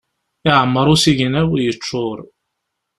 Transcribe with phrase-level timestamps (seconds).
[0.49, 2.17] Iɛemmer usigna-w, yeččur.